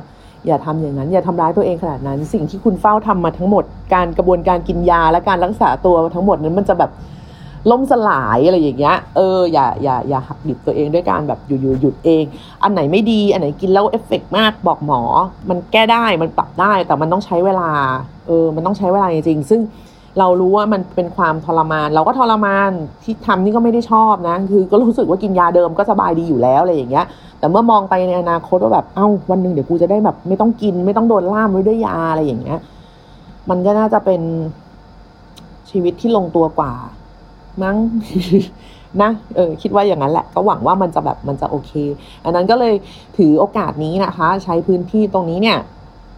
[0.48, 6.92] อย่าทำอย่างนั้น อย่าทำร้ายตัวเองขนาดนั้น สิ่งที่คุณเฝ้าทำมาทั้งหมดการกระบวนการกินยาและการรักษาตัวทั้งหมดนั้นมันจะแบบ
[7.72, 12.24] ล่มสลายอะไรอย่างเงี้ย เออ อย่า อย่า อย่าหักดิบตัวเองด้วยการแบบอยู่ๆหยุดเอง
[12.64, 15.02] อันไหนไม่ดี อันไหนกินแล้วเอฟเฟกมาก บอกหมอ
[15.50, 17.70] มันแก้ได้ มันปรับได้ แต่มันต้องใช้เวลา
[18.28, 19.62] เออมันต้องใช้เวลาจริงๆซึ่ง
[20.20, 22.72] เรารู้ว่ามันเป็นความทรมาน เราก็ทรมาน
[23.04, 27.06] ที่ทำนี่ก็ไม่ได้ชอบนะ คือก็รู้สึกว่ากินยาเดิมก็สบายดีอยู่แล้วอะไรอย่างเงี้ย
[27.40, 32.60] แต่เมื่อมองไปในอนาคตว่าแบบเอ้าวันหนึ่งเดี๋ยวกูจะได้แบบ ไม่ต้องกินไม่ต้องโดนล่ามไว้ด้วยยาอะไรอย่างเงี้ย
[33.50, 34.22] มันก็น่าจะเป็น
[35.70, 36.74] ชีวิตที่ลงตัวกว่า
[37.64, 37.76] มั้ง
[39.02, 41.72] นะเออคิดว่าอย่างนั้นแหละ ก็หวังว่ามันจะแบบมันจะโอเค
[42.24, 42.74] อันนั้นก็เลย
[43.18, 45.58] ถือโอกาสนี้นะคะ ใช้พื้นที่ตรงนี้เนี่ย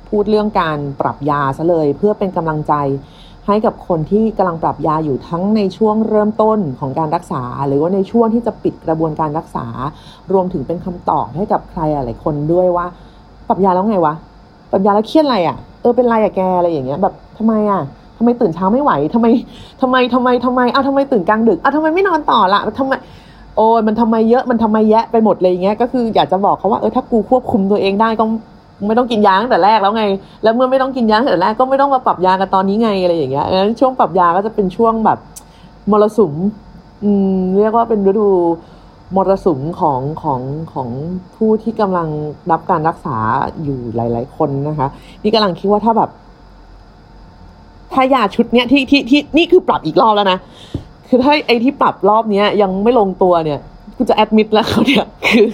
[0.10, 2.74] พูดเรื่องการปรับยาซะเลย เพื่อเป็นกำลังใจ
[3.48, 9.66] ให้กับคนที่กำลังปรับยาอยู่ทั้งในช่วงเริ่มต้นของการรักษา หรือว่าในช่วงที่จะปิดกระบวนการรักษา
[10.34, 12.86] รวมถึงเป็นคำตอบให้กับใครหลายคนด้วยว่า
[13.48, 14.14] ปรับยาแล้วไงวะ
[14.72, 17.82] ปรับยาแล้วเครียดอะไรอะ่ะเออเป็นไรอะแกอะไรอย่างเงี้ยแบบทำไมอะ่ะ
[18.18, 19.28] ทำไมตื่นเช้าไม่ไหวทำไม
[19.82, 22.94] ทำไมทำไมทำไมอ้าวทำไมตื่นกลางดึกอ้าวทำไมไม่นอนต่อละทำไม
[23.56, 28.26] โอ้ยมันทำไมเยอะมันทำไมแยะไปหมดเลยอย่างเงี้ยก็คืออยากจะบอกเขาว่าเออถ้ากูควบคุมตัวเองได้ก็
[28.88, 30.04] ไม่ต้องกินยาตั้งแต่แรกแล้วไง
[30.44, 35.20] แล้วเมื่อไม่ต้องกินยาตั้งแต่แรกก็ไม่ต้องมาปรับยากันตอนนี้ไงอะไรอย่างเงี้ยงั้นช่วงปรับยาก็จะเป็นช่วงแบบ
[35.92, 36.34] มรสุม
[37.04, 38.28] อืมเรียกว่าเป็นฤดู
[39.16, 40.42] มรสุมของของ
[40.74, 40.90] ของ
[41.36, 42.08] ผู้ที่กำลัง
[42.52, 43.18] รับการรักษา
[43.64, 44.88] อยู่หลาย ๆ คนนะคะ
[45.24, 46.10] นี่กำลังคิดว่าถ้าแบบ
[47.94, 50.40] ถ้ายาชุดเนี้ยที่ที่ที่นี่คือปรับอีกรอบแล้วนะ
[51.08, 53.60] คือถ้าไอ้ที่ปรับรอบเนี้ย ยังไม่ลงตัวเนี่ย
[53.98, 55.48] กูจะแอดมิดแล้วเขาเนี่ยคือ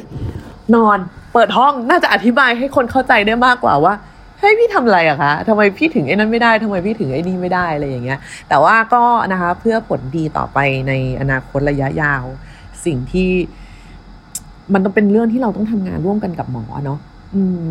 [0.75, 0.99] นอน
[1.33, 3.93] เปิดห้องน่าจะอธิบายให้คนเข้าใจได้มากกว่าว่า
[4.39, 8.19] เฮ้ยพี่ทำอะไรอะคะทำไมพี่ถึงไอ้นั้นไม่ได้ทำไมพี่ถึงไอ้นี่ไม่ได้อะไรอย่างเงี้ย
[8.49, 12.23] แต่ว่าก็นะคะเพื่อผลดีต่อไปในอนาคตระยะยาว
[12.85, 13.29] สิ่งที่
[14.73, 16.99] มันต้องเป็นเรื่องที่เราต้องทำงานร่วมกันกับหมอเนาะ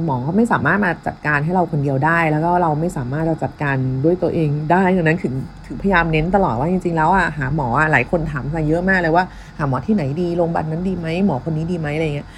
[0.05, 5.35] หมอเขาไม่สามารถมาจัดการให้เราคนเดียวได้ แล้วก็เราไม่สามารถจะจัดการด้วยตัวเองได้ดังนั้นถึง
[5.67, 9.25] ถึงพยายามเน้นตลอดว่าจริงๆ แล้วอะหาหมออะหลายคนถามมาเยอะมากเลยว่า
[9.59, 12.29] หาหมอที่ไหนดีโรงพยาบาลนั้นดีไหมหมอคนนี้ดีไหมอะไรเงี้ย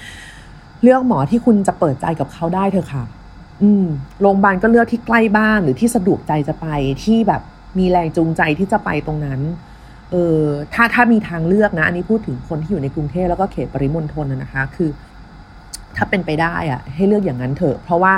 [0.85, 3.03] เลือกหมอที่คุณจะเปิดใจกับเขาได้เถอะค่ะ
[3.63, 3.85] อืม
[4.21, 6.67] โรงพยาบาลก็เลือกที่ใกล้บ้านหรือที่สะดวกใจจะไป
[7.03, 7.41] ที่แบบ
[7.77, 9.41] มีแรงจูงใจที่จะไปตรงนั้น
[10.11, 10.41] เออ
[10.73, 14.89] ถ้าถ้ามีทางเลือกนะ อันนี้พูดถึงคนที่อยู่ในกรุงเทพแล้วก็เขตปริมณฑลนะคะ คือ
[15.95, 18.13] ถ้าเป็นไปได้อะให้เลือกอย่างนั้นเถอะ เพราะว่า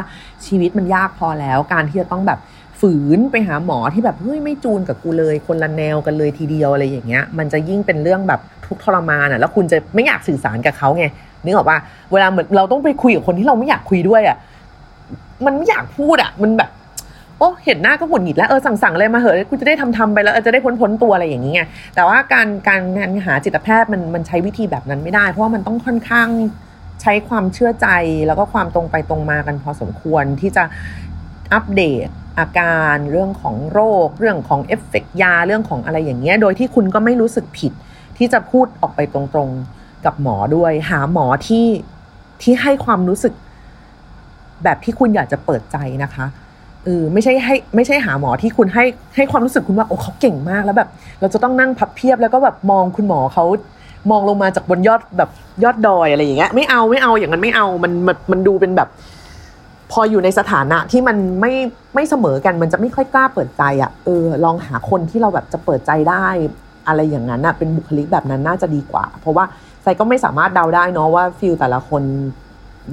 [0.45, 2.39] ชีวิตมันยากพอแล้ว การที่จะต้องแบบ
[2.79, 11.05] ฝืนไปหาหมอที่แบบเฮ้ยไม่จูนกับกูเลย คนละแนวกันเลยทีเดียวอะไรอย่างเงี้ย มันจะยิ่งเป็นเรื่องแบบทุกข์ทรมานอะแล้วคุณจะไม่อยากสื่อสารกับเขาไง
[11.47, 11.79] นึกออกปะ
[12.11, 14.37] เวลาเหมือนเราต้องไปคุยกับคนที่เราไม่อยากคุยด้วยอะ
[15.45, 16.69] มันไม่อยากพูดอะ มันแบบ
[17.39, 26.29] โอ้เห็นหน้าก็หงุดหงิดแล้วเออสั่งๆอะไรมาเหอะกูจะได้ทำทำไปแล้วจะได้พ้นพ้นๆตัวอะไรอย่างเงี้ยแต่ว่าการการการหาจิตแพทย์มันมันใช้วิธีแบบนั้นไม่ได้ เพราะว่ามันต้องค่อนข้าง
[27.01, 27.87] ใช้ความเชื่อใจ
[28.27, 30.63] แล้วก็ความตรงไปตรงมากันพอสมควรที่จะ
[31.53, 32.07] อัปเดต
[32.39, 37.73] อาการเรื่องของโรค เรื่องของเอฟเฟกยาเรื่องของอะไรอย่างเงี้ย โดยที่คุณก็ไม่รู้สึกผิด
[38.17, 39.76] ที่จะพูดออกไปตรงๆ
[40.07, 41.65] กับหมอด้วย หาหมอที่
[42.41, 43.33] ที่ให้ความรู้สึก
[44.63, 46.25] แบบที่คุณอยากจะเปิดใจนะคะ
[46.85, 50.89] เออไม่ใช่ให้ไม่ใช่หาหมอที่คุณให้ให้ความรู้สึกคุณว่าโอ้เขาเก่งมากแล้วแบบ
[51.19, 53.45] เราจะต้องนั่งพับเพียบแล้วก็แบบมองคุณหมอเขา
[54.11, 55.29] มองลงมาจากบนยอดแบบ
[55.63, 58.89] ยอดดอยอะไรอย่างเงี้ยไม่เอาไม่เอาอย่างนั้นไม่เอามันมันมันดูเป็นแบบ
[59.91, 61.53] พออยู่ในสถานะที่มันไม่
[61.95, 66.27] ไม่เสมอกันมันจะไม่ค่อยกล้าเปิดใจอะ่ะเออลองหาคนที่เราแบบจะเปิดใจได้
[66.87, 69.45] อะไรอย่างนั้นอะเป็นบุคลิกแบบนั้นน่าจะดีกว่า เพราะว่า
[69.87, 72.03] ไซก็ไม่สามารถเดาได้เนาะว่าฟิลแต่ละคน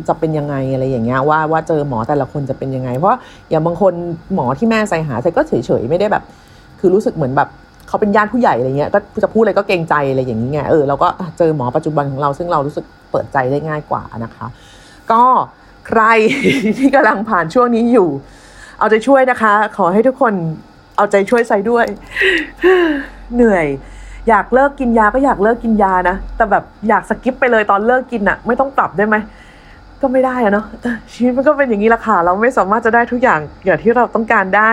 [0.09, 3.19] จะเป็นยังไงอะไรอย่างเงี้ยว่าว่าเจอหมอแต่ละคนจะเป็นยังไง เพราะ
[3.51, 3.93] อย่างบางคน
[4.35, 6.23] หมอที่แม่ใส่หาไซก็เฉยๆไม่ได้แบบ
[6.81, 7.49] คือรู้สึกเหมือนแบบ
[7.89, 14.47] เขาเป็นญาติผู้ใหญ่อะไรเงี้ยก็จะพูดอะไรก็เกรงใจอะไรอย่างนี้ไงเออเราก็เจอหมอปัจจุบันของเราซึ่งเรารู้สึกเปิดใจได้ง่ายกว่านะคะ
[15.13, 15.23] ก็
[15.89, 16.03] ใคร
[16.79, 18.09] ที่กำลังผ่านช่วงนี้อยู่
[18.79, 20.35] เอาใจช่วยนะคะ ขอให้ทุกคน
[20.97, 21.87] เอาใจช่วยใส่ด้วย
[23.35, 23.67] เหนื่อย
[24.29, 29.17] อยากเลิกกินยาก็อยากเลิกกินยานะ แต่แบบอยากสกิปไปเลยตอนเลิกกินอะไม่ต้องปรับได้ไหม
[30.03, 30.67] ก็ไม่ได้อะเนาะ
[31.13, 34.71] ชีวิตมันก็เป็นอย่างนี้ละค่ะ เราไม่สามารถจะได้ทุกอย่างอย่างที่เราต้องการได้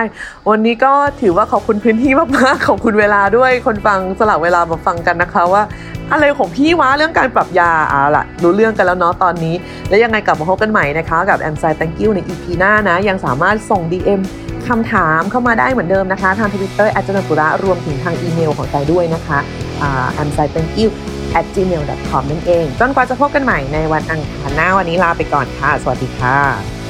[0.50, 5.62] วันนี้ก็ถือว่าขอบคุณพื้นที่มากๆขอบคุณเวลาด้วยคนฟังสลับเวลามาฟังกันนะคะว่า
[6.12, 9.54] อะไรของพี่วะเรื่องการปรับยาเอาละรู้เรื่องกันแล้วเนาะตอนนี้
[9.88, 14.20] แล้วยังไงกลับมาพบกันใหม่นะคะ กับแอมไซ thank you ใน EP หน้านะ ยังสามารถส่ง DM
[14.68, 19.38] คำถามเข้ามาได้เหมือนเดิมนะคะ ทางทวิตเตอร์อาจารย์ปุระรวมถึงทางอีเมลของใจด้วยนะคะ
[19.78, 20.90] แอ่า a m s i thank you
[21.38, 26.81] at gmail com นั่นเอง จนกว่าจะพบกันใหม่ในวันอังคารหน้าวันนี้ลาไปก่อนค่ะ สวัสดีค่ะ